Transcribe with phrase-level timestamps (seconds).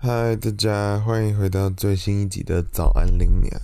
[0.00, 3.60] 嗨，大家欢迎回到最新一集的早安林娘。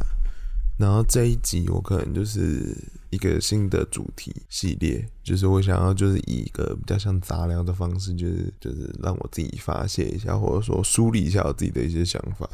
[0.76, 2.76] 然后这一集我可能就是
[3.10, 12.50] 一个新的主题系列，就是我想要就是以一个比较像杂聊的方式，就是就是让我自己发泄一下，或者说梳理一下我自己的一些想法。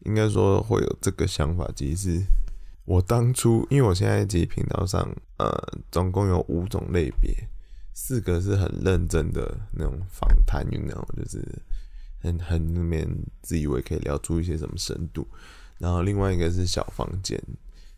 [0.00, 2.22] 应该说会有这个想法，其实是
[2.86, 5.48] 我当初因为我现在这频道上呃
[5.92, 7.32] 总共有五种类别，
[7.94, 11.40] 四个是很认真的那种访谈，你知道就是。
[12.20, 13.08] 很很那边
[13.42, 15.26] 自以为可以聊出一些什么深度，
[15.78, 17.40] 然后另外一个是小房间，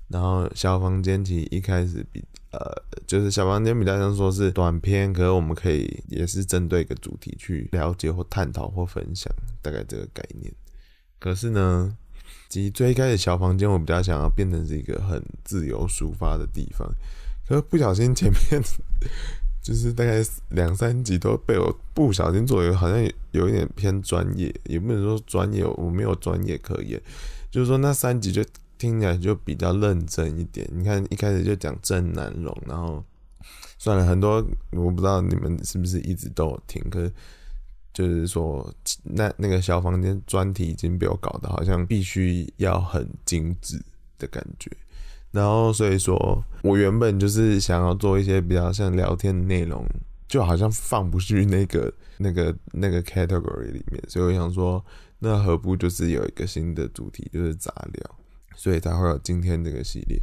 [0.08, 2.60] 然后小房间其实一开始比呃
[3.06, 10.52] 就是小房间比较像说是短片，可是我们可以也是针对一个主题去了解或探讨或分享大概这个概念。
[11.18, 11.96] 可是呢，
[12.48, 16.88] 其实最开始小房间我比较想要变成是一个很自由抒发的地方，
[17.46, 18.62] 可是不小心前面。
[19.68, 22.98] 就是大概两三集都被我不小心做，好像
[23.32, 26.98] 有一点偏专业，也不能说专业，我没有专业可言。
[27.50, 28.42] 就是说那三集就
[28.78, 30.66] 听起来就比较认真一点。
[30.72, 33.04] 你看一开始就讲郑南榕，然后
[33.78, 37.12] 算了很多，我不知道你们是不是一直都有听，可是
[37.92, 38.72] 就是说
[39.02, 43.78] 那那个小房间专题已经被我搞得好像必须要很精致
[44.18, 44.70] 的感觉。
[45.38, 49.86] 然后，所以说我原本就是想要做一些比较像聊天的内容，
[50.26, 54.84] 就好像放不去那个、 那个、那个 category 里面，所以我想说，
[55.20, 58.18] 那何不就是有一个新的主题，就是杂聊，
[58.56, 60.20] 所以才会有今天这个系列。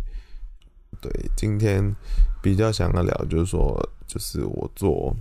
[1.02, 1.96] 对，今天
[2.42, 5.16] 比较想要聊，就是说，就是我做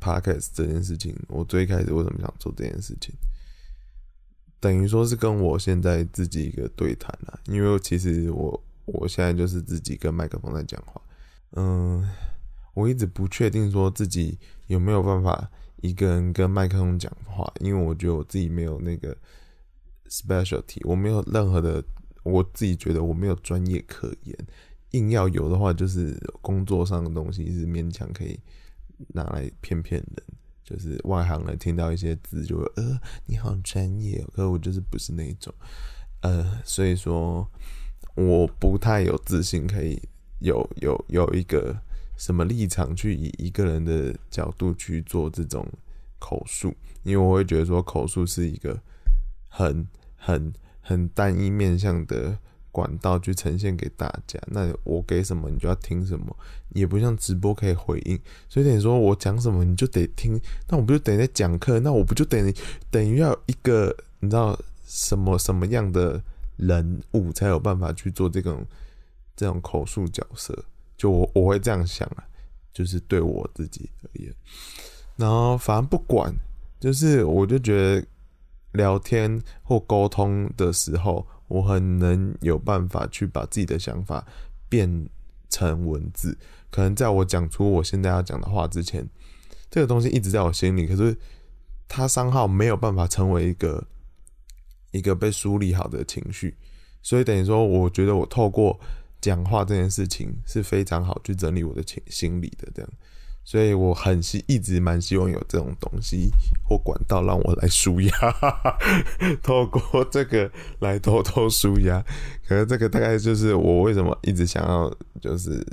[0.00, 3.14] podcast 这件事情，我最开始为什么想做这件事情？
[4.58, 11.00] 等于说是跟我现在自己一个对谈啦，因为其实我我现在就是自己跟麦克风在讲话，
[11.52, 12.08] 嗯，
[12.74, 15.50] 我一直不确定说自己有没有办法
[15.82, 19.16] 一个人跟麦克风讲话，因为我觉得我自己没有那个
[20.08, 21.84] specialty，我没有任何的，
[22.22, 24.36] 我自己觉得我没有专业可言，
[24.92, 28.38] 硬要有的话，就是工作上的东西是勉强可以
[29.08, 30.24] 拿来骗骗人。
[30.64, 35.54] 就是外行人听到一些字就会呃，你好专业，可我就是不是那一种，
[36.22, 37.48] 呃，所以说
[38.16, 40.00] 我不太有自信可以
[40.40, 41.76] 有有有一个
[42.16, 45.64] 什么立场去以一个人的角度去做这种
[46.18, 48.76] 口述，因为我会觉得说口述是一个
[49.48, 52.38] 很很很单一面向的。
[52.76, 56.36] 管道去呈现给大家，那我给什么你就要听什么，
[56.74, 60.38] 也不像直播可以回应，所以等于说我讲什么你就得听，
[60.68, 62.54] 那我不就等于在讲课，那我不就等于
[62.90, 64.54] 等于要一个你知道
[64.84, 66.22] 什么什么样的
[66.56, 68.64] 人物才有办法去做这种
[69.34, 70.64] 这种口述角色？
[70.96, 72.24] 就我我会这样想啊，
[72.72, 74.34] 就是对我自己而言，
[75.16, 76.34] 然后反正不管，
[76.80, 78.06] 就是我就觉得
[78.72, 81.26] 聊天或沟通的时候。
[81.48, 84.26] 我很能有办法去把自己的想法
[84.68, 85.08] 变
[85.48, 86.36] 成文字，
[86.72, 89.08] 可能在我讲出我现在要讲的话之前，
[89.70, 91.16] 这个东西一直在我心里，可是
[91.86, 93.86] 它三号没有办法成为一个
[94.90, 96.54] 一个被梳理好的情绪，
[97.02, 98.78] 所以等于说，我觉得我透过
[99.20, 102.90] 讲话这件事情是非常好去整理我的情心理的这样。
[103.44, 106.30] 所以我很希一直蛮希望有这种东西
[106.68, 108.10] 或管道让我来舒压，
[109.40, 112.04] 透过这个来偷偷舒压。
[112.44, 115.64] 可是这个大概就是我为什么一直想要，就是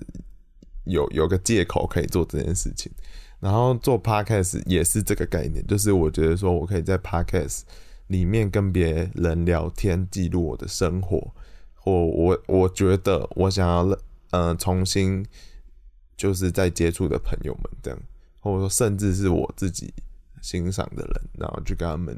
[0.84, 2.91] 有有个借口可以做这件事情。
[3.40, 7.62] 然后做 podcast 也是这个概念，就是我觉得说我可以在 podcast
[8.08, 11.34] 里面跟别人聊天，记录我的生活，
[11.75, 13.97] 或我我觉得我想要、
[14.31, 15.25] 呃、重新。
[16.16, 18.00] 就是在接触的朋友们这样，
[18.40, 19.91] 或者说甚至是我自己
[20.44, 22.16] 欣赏的人，然后去跟他们，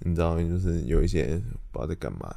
[0.00, 1.40] 你知道，就是有一些
[1.72, 2.32] 不知道在干嘛，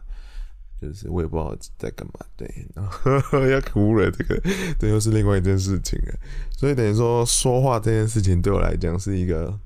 [0.82, 4.42] 就是我也不知道在干嘛，对，然后 要哭了，这个
[4.80, 6.16] 这又是另外一件事情了。
[6.58, 9.60] 所以等于说说话这件事情对我来讲是一个，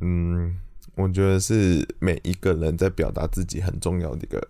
[0.00, 0.56] 嗯，
[1.00, 4.40] 我觉得是每一个人在表达自己很重要的一个，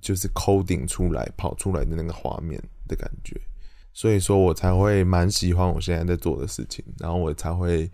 [0.00, 3.40] 就是 coding 出来跑出来的那个画面的感觉。
[3.92, 7.88] 所以说我才会蛮喜欢我现在在做的事情，然后我才会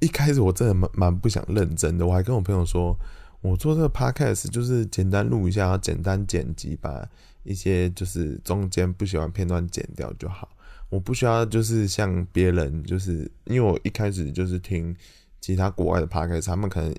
[0.00, 2.96] 一开始我真的蛮蛮不想认真的，我还跟我朋友说，
[3.40, 7.08] 我做这个 podcast 就是简单录一下，然后简单剪辑，把
[7.44, 10.48] 一些就是中间不喜欢片段剪掉就好，
[10.88, 14.92] 我不需要就是像别人，就是因为我一开始就是听
[15.40, 16.92] 其他国外的 podcast，他们可能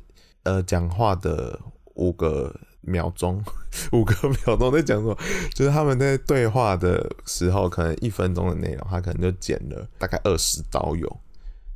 [0.44, 1.60] 呃讲话的
[1.96, 2.54] 五个。
[2.86, 3.42] 秒钟，
[3.94, 5.18] 五个秒钟在讲什么？
[5.56, 11.08] 就是他们在对话的时候，可能一分钟的内容，他可能就剪了大概二十刀有。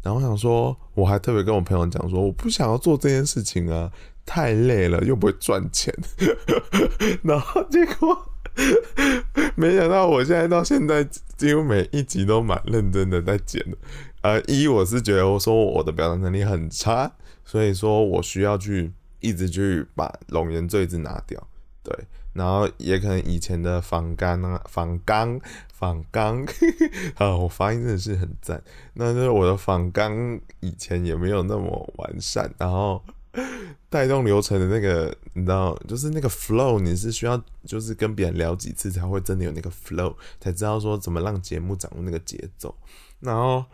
[0.04, 3.90] 然后我想说，我还特别跟我朋友讲说，我不想要做这件事情啊，
[4.26, 5.96] 太累了，又不会赚钱。
[7.24, 8.30] 然后结果
[9.56, 13.78] 没想到，我现在到现在几乎每一集都蛮认真的在剪的。
[14.24, 17.10] 呃，一我是觉得我说我的表达能力很差，
[17.48, 18.92] 所以说我需要去
[19.22, 21.42] 一直去把冗言赘字拿掉，
[21.82, 21.98] 对。
[22.34, 25.42] 然后也可能以前的访纲啊，访纲，
[25.74, 26.46] 访纲，
[27.18, 28.62] 啊，我发音真的是很赞。
[28.94, 33.04] 那就是我的访纲以前也没有那么完善，然后
[33.90, 42.76] 带动流程的那个，你知道，就是那个 flow，你是需要就是跟别人聊几次才会真的有那个 flow，才知道说怎么让节目掌握那个节奏。
[43.20, 43.66] 然后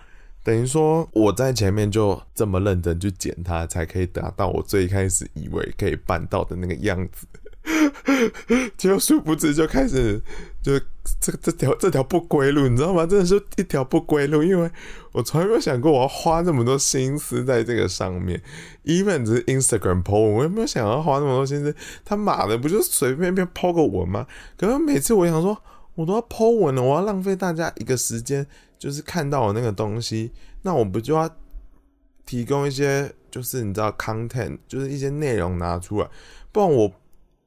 [0.44, 7.26] 等于说我在前面就这么认真去剪它，才可以达到我最开始以为可以办到的那个样子。
[8.78, 10.22] 结果殊不知就开始
[10.62, 10.78] 就
[11.22, 13.06] 这这条这条不归路，你知道吗？
[13.06, 14.70] 真的是一条不归路，因为
[15.14, 18.42] 我从来没有想过我要花那么多心思在这个上面。
[18.84, 21.74] even 只是 Instagram po 文，我也没有想要花那么多心思。
[22.04, 24.28] 他妈的，不就随便便 po 个文吗？
[24.58, 25.58] 可是每次我想说，
[25.96, 28.46] 我都要 po 文了，我要浪费大家一个时间，
[28.84, 30.32] 就是看到我那个东西，
[30.64, 31.30] 那我不就要
[32.26, 36.10] 提供一些，就是你知道 content，就是一些内容拿出来，
[36.52, 36.94] 不然我。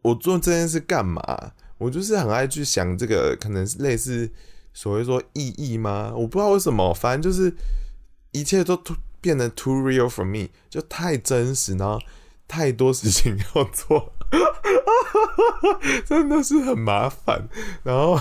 [0.03, 1.21] 我做这件事干嘛？
[1.79, 4.31] 我就是很爱去想这个，可能是类似
[4.73, 6.13] 所谓说意义吗？
[6.15, 7.53] 我不知道为什么，反正就是
[8.31, 8.81] 一切都
[9.21, 11.99] 变得 too real for me，就太真实，然后
[12.49, 14.13] 太多事情要做，
[16.07, 17.49] 真的是很麻烦。
[17.83, 18.19] 然后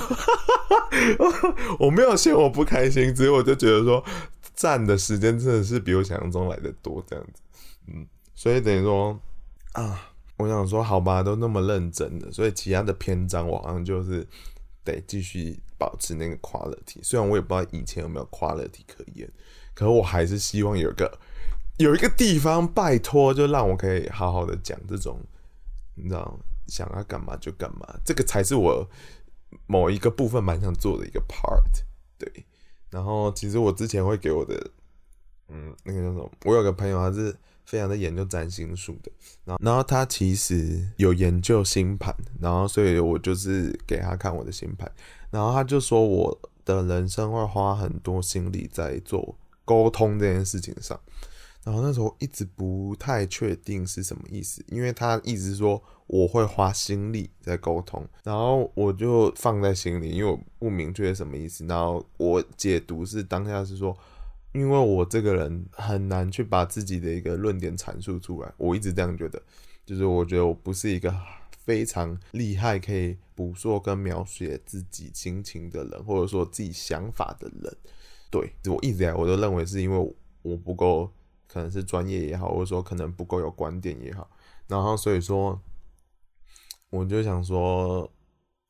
[1.80, 4.04] 我没有嫌我不开心，只是我就觉得说
[4.56, 7.42] 占的时间真的是比我想象中来的多，这样子。
[7.88, 9.20] 嗯，所以等于说
[9.74, 10.12] 啊。
[10.38, 14.28] 我想说，好吧，都那么认真的，所以其他的篇章我好像就是
[14.84, 17.00] 得继续保持那个 quality。
[17.02, 19.32] 虽然我也不知道以前有没有 quality 可言，
[19.74, 21.10] 可我还是希望有个
[21.78, 25.20] 有一个地方，拜托，就让我可以好好的讲这种，
[25.96, 28.90] 你知道，想要干嘛就干嘛，这个才是我
[29.68, 31.84] 某一个部分蛮想做的一个 part。
[32.18, 32.46] 对，
[32.90, 34.72] 然后其实我之前会给我的，
[35.50, 36.32] 嗯，那个叫什么？
[36.46, 37.36] 我有个朋友他是。
[37.68, 39.12] 非常的研究占星术的，
[39.44, 44.88] 然后，然后他其实有研究星盘，然后所以我就是给他看我的星盘，
[45.32, 49.36] 然后他就说我的人生会花很多心力在做
[49.66, 51.02] 沟通这件事情上，
[51.66, 63.98] 然后那时候一直不太确定是什么意思，因为他一直说我会花心力在沟通，然后我就放在心里，因为我不明确什么意思，然后我解读是当下是说。
[64.54, 69.44] 因为我这个人很难去把自己的一个论点阐述出来，我一直这样觉得，
[69.86, 71.14] 就是我觉得我不是一个
[71.58, 77.78] 非常厉害可以捕捉跟描写自己心情的人，或者说自己想法的人。
[78.32, 81.12] 对，我一直以来我都认为是因为我不够，
[81.48, 84.30] 可能是专业也好，或者说可能不够有观点也好，
[84.68, 85.62] 然后所以说
[86.90, 88.12] 我就想说。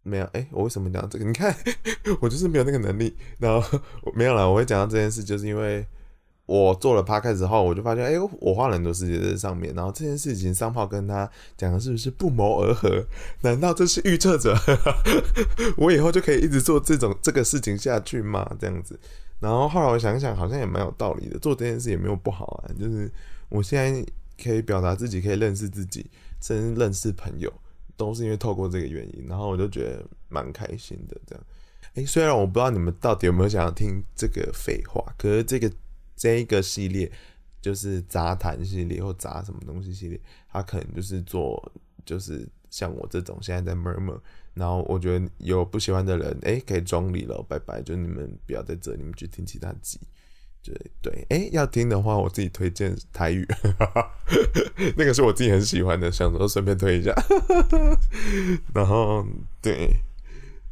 [0.07, 1.25] 没有，哎、我为什么讲这个？
[1.25, 1.51] 你看，
[2.21, 3.17] 我就是没有那个能力。
[3.39, 3.79] 然后
[4.13, 5.83] 没有啦，我会讲到这件事，就是因为
[6.45, 9.73] 我做了 p 开始后，我就发现，哎、我花了很多时间在上面。
[9.73, 11.27] 然后这件事情，商炮跟他
[11.57, 13.03] 讲的是不是不谋而合？
[13.41, 14.55] 难道这是预测者？
[15.77, 18.55] 我以后就可以一直做这种这个事情下去吗？
[18.59, 18.99] 这样子。
[19.45, 21.37] 然后后来我想想，好像也蛮有道理的。
[21.37, 23.11] 做这件事也没有不好啊，就是
[23.49, 24.05] 我现在
[24.43, 26.09] 可以表达自己，可以认识自己，
[26.41, 27.51] 甚至认识朋友。
[27.97, 31.15] 都是因为透过这个原因，然后我就觉得蛮开心的。
[31.25, 31.43] 这样，
[31.93, 35.71] 诶，虽然我不知道你们到底有没有想要听这个废话，可是这个
[36.13, 37.09] 这一个系列
[37.61, 40.19] 就是杂谈系列或杂什么东西系列，
[40.51, 41.71] 它可能就是做
[42.03, 44.19] 就是像我这种现在在 murm，
[44.53, 49.97] 然后我觉得有不喜欢的人，诶，可以中离了，拜拜，就你们不要在这，你们去听其他集。
[50.61, 53.47] 对对，哎，要听的话，我自己推荐台语，
[54.97, 57.13] 那个是我自己很喜欢的，想说顺便推一下。
[58.75, 59.25] 然后
[59.61, 59.89] 对，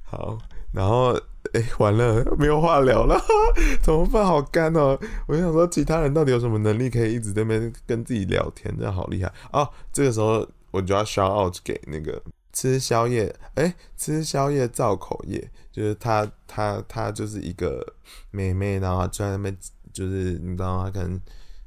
[0.03, 0.37] 好，
[0.73, 1.17] 然后
[1.53, 3.17] 哎，完了，没有话聊了，
[3.81, 4.25] 怎么办？
[4.25, 4.99] 好干哦！
[5.27, 8.75] 我想说，其他人到底有什么能力可以一直在那边跟自己聊天？
[8.75, 9.69] 真的好厉害哦！
[9.93, 17.95] 这个时候我就要 shout out 给那个吃宵夜，哎，吃宵夜造口业，就是他，他，他就是一个
[18.31, 19.57] 妹妹，然后在那边。
[19.93, 21.21] 就是你知道，他可能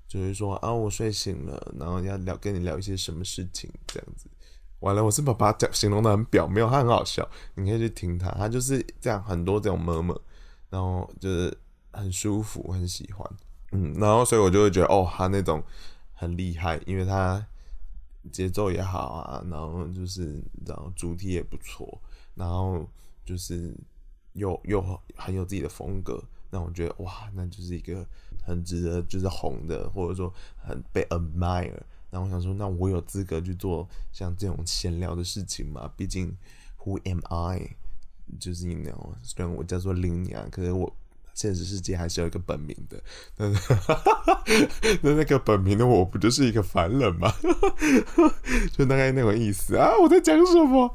[0.08, 4.28] 就是说啊，我睡醒了，然后要聊跟你聊一些什么事情这样子。
[4.80, 10.20] 完了，我是不是把他讲形容的很表面，他很好笑，你可以去听他，他就是这样很多这种么么
[10.70, 11.56] 然后就是
[11.92, 13.30] 很舒服，很喜欢，
[13.70, 15.62] 嗯，然后所以我就会觉得哦，他那种
[16.12, 17.46] 很厉害，因为他
[18.32, 22.00] 节奏也好啊，然后就是然后主题也不错，
[22.34, 22.88] 然后
[23.24, 23.74] 就是
[24.34, 24.82] 又又
[25.16, 26.22] 很有自己的风格。
[26.50, 28.06] 那我觉得哇，那就是一个
[28.46, 31.80] 很值得就是红的，或者说很被 admire。
[32.08, 35.92] 然后我想说，那我有资格去做像这种闲聊的事情吗？
[35.96, 36.34] 毕竟
[36.78, 37.76] ，Who am I？
[38.40, 40.92] 就是你 know，虽然我叫做林娘，可是我
[41.36, 43.00] 现实世界还是有一个本名的。
[43.36, 43.46] 那
[45.02, 47.32] 那那个本名的我不就是一个凡人吗？
[48.72, 49.90] 就大概那种意思啊！
[50.00, 50.88] 我在讲什么？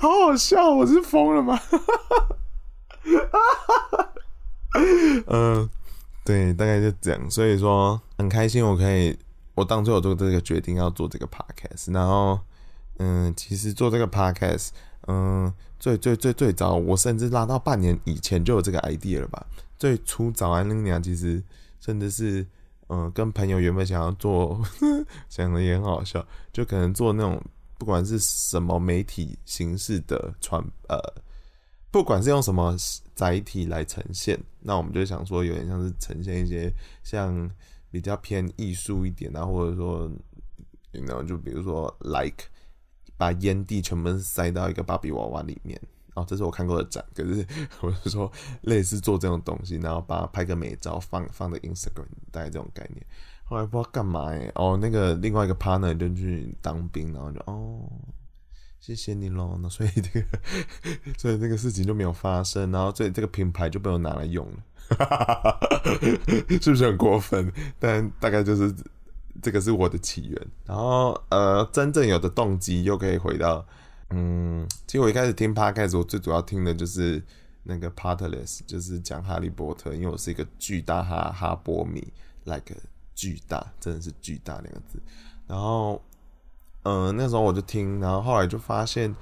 [0.00, 0.68] 好好笑！
[0.70, 1.58] 我是疯了吗？
[5.28, 5.70] 嗯，
[6.24, 7.30] 对，大概就这样。
[7.30, 9.16] 所以说很开心，我可以，
[9.54, 12.40] 我当初有做这个决定要做这个 podcast，然后
[12.98, 14.68] 嗯，其实做这个 podcast。
[15.06, 19.46] 嗯，最最最最早，我甚至拉到半年以前就有这个 idea 了吧？
[19.76, 21.42] 最初早安林娘其实
[21.78, 22.46] 甚至是，
[22.88, 24.58] 嗯，跟朋友原本想要做，
[25.28, 27.38] 想的也很好笑，就可能做那种
[27.76, 30.58] 不管是什么媒体形式的传，
[30.88, 30.98] 呃，
[31.90, 32.74] 不管是用什么
[33.14, 36.72] 载体来呈现，那我们就想说有点像是呈现一些
[37.02, 37.50] 像
[37.90, 40.10] 比较偏艺术一点啊，或者说，
[40.92, 42.46] 然后就比如说 like。
[43.24, 45.80] 把烟蒂全部塞到一个芭比娃娃里面，
[46.12, 47.02] 哦，这是我看过的展。
[47.14, 47.46] 可是
[47.80, 53.02] 我是说，类似做这种东西，然后把它拍个美照放放在 Instagram，大概这种概念。
[53.44, 57.90] 后来不知道干嘛哎，哦，那个另外一个 partner 就去当兵，然后就哦，
[58.78, 59.58] 谢谢你喽。
[59.58, 60.26] 那 所以这个，
[61.16, 65.58] 所以这个事情就没有发生，然后这这个品牌就被我拿来用了，
[66.60, 67.50] 是不是很过分？
[67.78, 68.74] 但大概就是。
[69.44, 73.62] 这个是我的起源，然后呃，真正有的动机又可以回到，
[74.08, 77.22] 嗯，其实我一开始听 Podcast，我最主要听的就是
[77.64, 82.02] 那个 partless，就是讲哈利波特，因为我是一个巨大哈哈波迷
[82.44, 82.74] ，like
[83.14, 84.98] 巨大，真的是巨大两个字。
[85.46, 86.00] 然后，
[86.84, 89.14] 嗯、那时候我就听，然后后来就发现，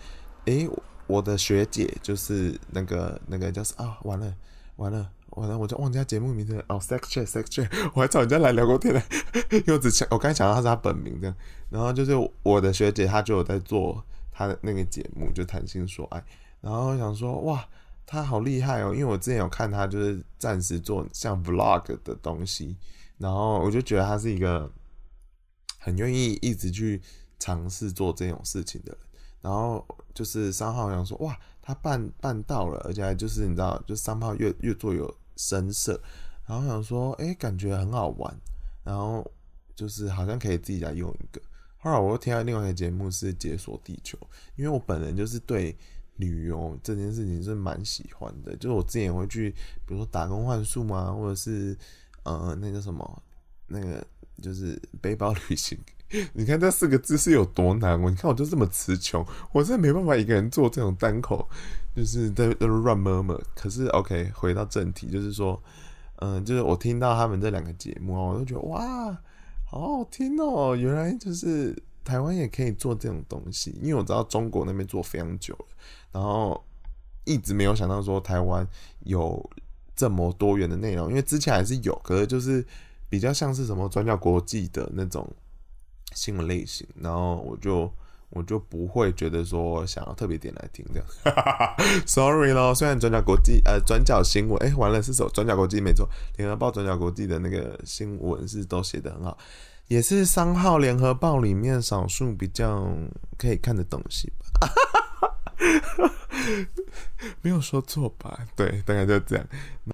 [0.45, 0.69] 诶，
[1.09, 4.33] 我的学姐就是那个那个叫啊，完了
[4.77, 5.11] 完了。
[5.37, 9.03] 完了，我就忘记他节目名字哦，Sex Chat，Sex Chat，我还找人家来聊过天呢。
[9.51, 11.37] 因为我只想，我刚才想到他是他本名这样。
[11.71, 12.13] 然后就是
[12.43, 16.23] 我的学姐，她就有在做她的那个节目，就谈心说爱。
[16.61, 17.67] 然后想说，哇，
[18.05, 18.93] 她好厉害哦！
[18.93, 22.77] 因为我之前有看她，就是暂时做像 Vlog 的东西。
[23.17, 24.71] 然后我就觉得她是一个
[25.79, 27.01] 很愿意一直去
[27.39, 29.01] 尝试做这种事情的人。
[29.41, 35.13] 然后就是三号想说，哇，他办办到了，而且还就是你知道，就三号越越做有。
[35.43, 36.01] 深色，
[36.47, 38.35] 然后想说，哎、感觉很好玩，
[38.85, 39.29] 然后
[39.75, 41.43] 就是好像可以自己来用一个。
[41.79, 44.17] 后来我又听到另外一个节目是《解锁地球》，
[44.55, 45.77] 因为我本人就是对
[46.17, 49.51] 旅游这件事情是蛮喜欢的，就是我之前也会去，
[49.85, 51.77] 比如说打工换宿嘛，或者是
[52.23, 53.23] 呃那个什么，
[53.67, 54.07] 那个
[54.41, 55.77] 就是背包旅行。
[56.35, 58.01] 你看这四个字是有多难？
[58.03, 61.49] 哦你看我就这么词穷，我真的没办法一个人做这种单口。
[61.95, 65.63] 就是在在乱摸摸可是 OK，回到正题，就是说，
[66.21, 69.15] 嗯，就是我听到他们这两个节目哦，我都觉得哇，
[69.67, 75.67] 好好听哦，原来就是台湾也可以做这种东西，因为我知道中国那边做非常久了，
[76.13, 76.65] 然后
[77.25, 78.67] 一直没有想到说台湾
[79.01, 79.51] 有
[79.95, 82.65] 这么多元的内容，因为之前还是有，可是就是
[83.11, 85.31] 比较像是什么转角国际的那种
[86.15, 87.93] 新闻类型，然后我就。
[88.35, 91.07] 我就不会觉得说想要特别点来听这样，
[92.09, 92.75] sorry 咯。
[92.75, 99.37] 虽然转角国际呃转角新闻，哎、欸，完了是首转角国际没错，联合报转角国际的那个新闻是都写得很好，
[99.89, 102.91] 也是商号联合报里面少数比较
[103.37, 104.73] 可以看的东西吧，
[107.43, 108.47] 没有说错吧？
[108.57, 109.47] 对，大概就这样。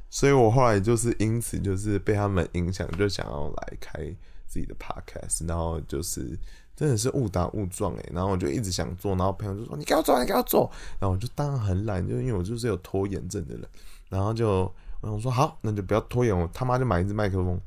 [0.09, 4.15] 所以我后来就是因此就是被他们影响，就想要来开
[4.49, 6.39] 自己的 podcast，然后就是。
[6.79, 13.69] 真的是误打误撞诶，然后我就一直想做，然后朋友就说：“你给我做，你给我做。”然后我就当然很懒，就因为我就是有拖延症的人，
[14.09, 17.61] 然后就我想说好，那就不要拖延，我他妈就买一支麦克风，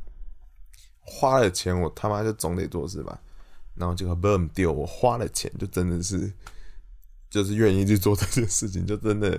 [1.01, 3.19] 花了钱我他妈就总得做是吧？
[3.75, 6.31] 然后结果 boom 丢，我花了钱就真的是
[7.29, 9.37] 就是愿意去做这件事情，就真的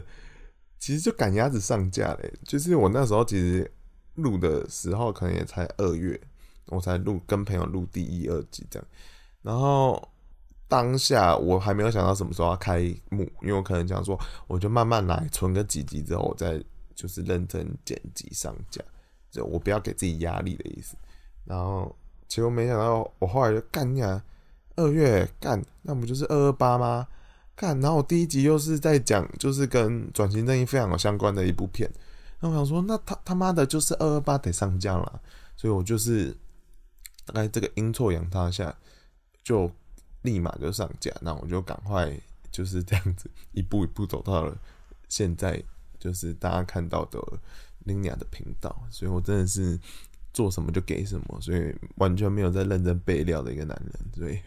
[0.79, 3.73] 其实就赶鸭子上架嘞，就是我那时候其实
[4.17, 6.21] 录的时候可能也才二月，
[6.73, 8.89] 我才录跟朋友录第一二集这样。
[9.43, 10.09] 然后
[10.69, 16.63] 当下我还没有想到什么时候要开幕，因为我可能想说，我就慢慢来，存个几集之后，我再
[16.95, 18.81] 就是认真剪辑上架，
[19.31, 20.97] 就我不要给自己压力的意思。
[21.45, 21.95] 然后
[22.27, 24.23] 结果没想到，我后来就干呀，
[24.77, 27.07] 二月干，那不就是二二八吗？
[27.55, 31.91] 干，然后我第一集又是在讲，就是跟转型正义非常有相关的一部片。
[32.41, 35.21] 那我想说，那他他妈的就是二二八得上架了，
[35.55, 36.35] 所以我就是
[37.25, 38.75] 大概这个阴错阳差下。
[39.45, 39.69] 就
[40.21, 42.17] 立马就上架，那我就赶快
[42.53, 44.57] 就是这样子一步一步走到了
[45.09, 45.61] 现在，
[45.99, 47.21] 就是大家看到的
[47.81, 49.77] 林娘的频道，所以我真的是
[50.33, 54.39] 做什么就给什么，所以完全没有在认真备料的一个男人，所以，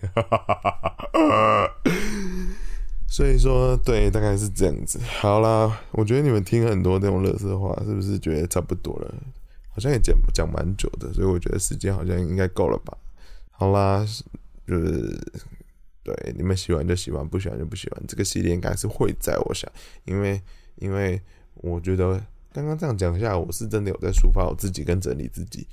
[3.12, 4.98] 所以说对，大概是这样子。
[5.20, 9.14] 好啦，我觉得你们听很多这种垃圾话，是不是觉得差不多了？
[9.76, 12.98] 好像也讲讲蛮久的，所以我觉得时间好像应该够了吧。
[13.52, 14.08] 好啦，
[14.66, 15.20] 就是
[16.02, 18.04] 对你们喜欢就喜欢，不喜欢就不喜欢。
[18.08, 19.70] 这个系列应该是会在，我想，
[20.06, 20.42] 因为
[20.78, 21.22] 因为
[21.56, 22.26] 我觉得。
[22.56, 25.68] 刚刚这样讲一下，我是真的有在抒发我自己跟整理自己，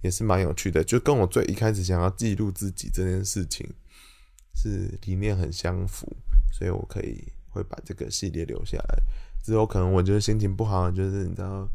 [0.00, 0.82] 也是蛮有趣的。
[0.82, 3.64] 就跟我最一开始想要记录自己这件事情
[4.52, 6.12] 是理念很相符，
[6.52, 8.98] 所以我可以会把这个系列留下来。
[9.44, 11.68] 之后可能我就是心情不好，就是你知道，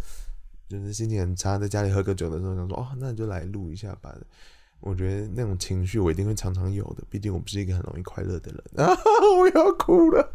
[0.69, 4.15] 就是心情很差，在家里喝个酒的时候，想说哦，那你就来录一下吧。
[4.81, 8.95] 我觉得那种情绪我一定会常常有的，毕竟我不是一个很容易快乐的人啊！
[9.37, 10.31] 我要哭了。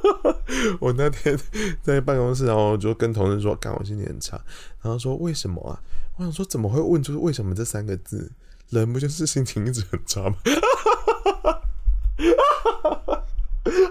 [0.80, 1.38] 我那天
[1.80, 4.36] 在办公室，然后就跟同事说：“干，我心情很差。”
[4.82, 5.80] 然后说：“为什么啊？”
[6.16, 8.32] 我想说：“怎么会问出为什么这三个字？
[8.70, 10.36] 人不就是心情一直很差吗？”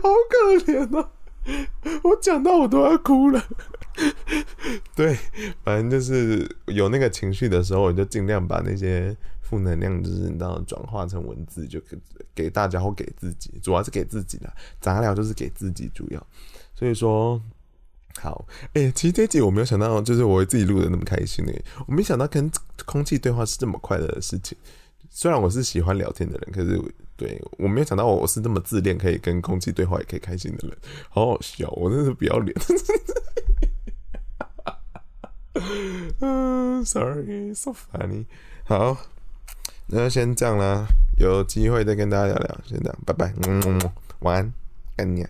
[0.02, 1.12] 好可怜啊！
[2.04, 3.42] 我讲到我都要哭了。
[4.96, 5.18] 对，
[5.64, 9.16] 反正就是有那个情绪的时候，我就尽量把那些。
[9.50, 11.98] 负能量就是你知道转化成文字，就给
[12.36, 16.28] 给大家或给自己，主要是给自己的杂聊，就是给自己主要。
[16.76, 17.42] 所以说，
[18.20, 21.54] 好，哎、其实这集我没有想到，就是我自己录的那么开心呢，
[21.88, 22.52] 我没想到跟
[22.86, 24.58] 空气对话是这么快乐的事情。
[25.10, 26.78] 虽然我是喜欢聊天的人，可是
[27.16, 30.78] 对我没有想到我是这么自恋，可以跟空气对话也可以开心的人，
[31.10, 32.54] 好好笑，我真是不要脸。
[36.22, 38.26] 嗯，sorry，so funny，
[38.66, 38.98] 好。
[39.90, 40.86] 那就先这样啦，
[41.18, 42.58] 有机会再跟大家聊聊。
[42.66, 43.80] 先这样，拜拜，嗯，
[44.20, 44.54] 晚安，
[44.98, 45.26] 爱你。